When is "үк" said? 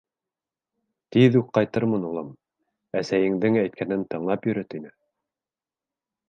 1.41-1.51